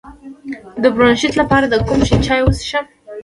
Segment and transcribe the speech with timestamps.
[0.81, 2.85] د برونشیت لپاره د کوم شي چای وڅښم؟